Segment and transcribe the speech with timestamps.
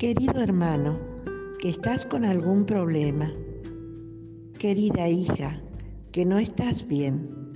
[0.00, 0.98] Querido hermano,
[1.58, 3.30] que estás con algún problema.
[4.58, 5.60] Querida hija,
[6.10, 7.52] que no estás bien.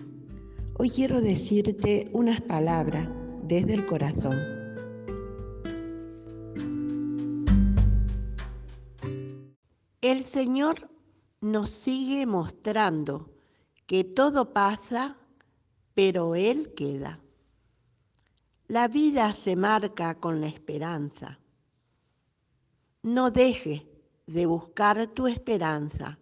[0.76, 3.08] Hoy quiero decirte unas palabras
[3.44, 4.36] desde el corazón.
[10.02, 10.90] El Señor
[11.40, 13.32] nos sigue mostrando
[13.86, 15.16] que todo pasa,
[15.94, 17.20] pero Él queda.
[18.68, 21.40] La vida se marca con la esperanza
[23.04, 23.86] no deje
[24.26, 26.18] de buscar tu esperanza.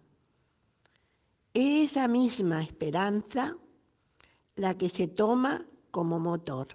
[1.53, 3.57] Esa misma esperanza
[4.55, 6.67] la que se toma como motor.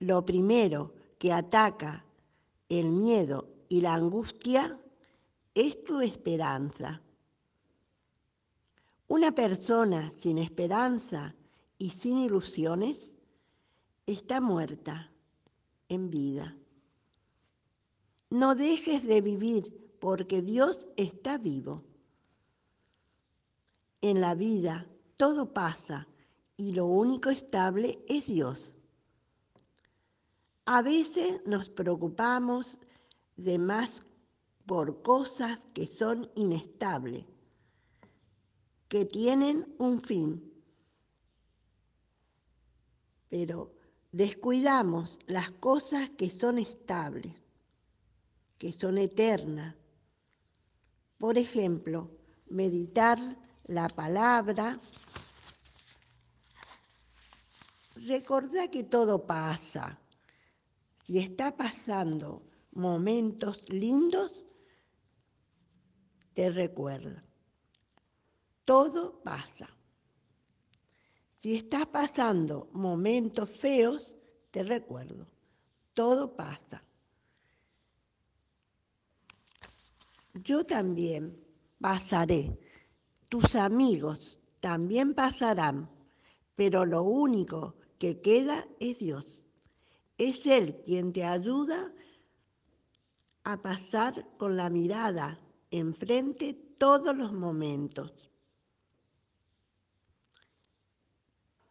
[0.00, 2.04] Lo primero que ataca
[2.68, 4.80] el miedo y la angustia
[5.54, 7.00] es tu esperanza.
[9.06, 11.36] Una persona sin esperanza
[11.78, 13.12] y sin ilusiones
[14.04, 15.12] está muerta
[15.88, 16.56] en vida.
[18.30, 21.82] No dejes de vivir porque Dios está vivo.
[24.02, 26.06] En la vida todo pasa
[26.58, 28.78] y lo único estable es Dios.
[30.66, 32.78] A veces nos preocupamos
[33.36, 34.02] de más
[34.66, 37.24] por cosas que son inestables,
[38.88, 40.52] que tienen un fin.
[43.30, 43.72] Pero
[44.12, 47.47] descuidamos las cosas que son estables
[48.58, 49.74] que son eternas.
[51.16, 52.10] Por ejemplo,
[52.48, 53.18] meditar
[53.64, 54.80] la palabra.
[57.96, 59.98] Recordá que todo pasa.
[61.04, 62.42] Si está pasando
[62.72, 64.44] momentos lindos,
[66.34, 67.24] te recuerda.
[68.64, 69.68] Todo pasa.
[71.36, 74.14] Si está pasando momentos feos,
[74.50, 75.26] te recuerdo.
[75.92, 76.87] Todo pasa.
[80.42, 81.38] Yo también
[81.80, 82.58] pasaré,
[83.28, 85.90] tus amigos también pasarán,
[86.54, 89.44] pero lo único que queda es Dios.
[90.16, 91.92] Es Él quien te ayuda
[93.44, 95.40] a pasar con la mirada
[95.70, 98.12] enfrente todos los momentos.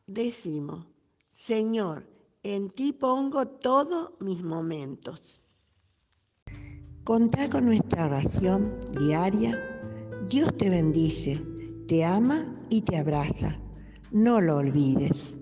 [0.06, 0.88] Decimos,
[1.28, 2.08] Señor,
[2.44, 5.47] en ti pongo todos mis momentos.
[7.08, 9.58] Contá con nuestra oración diaria.
[10.30, 11.42] Dios te bendice,
[11.88, 13.58] te ama y te abraza.
[14.12, 15.38] No lo olvides.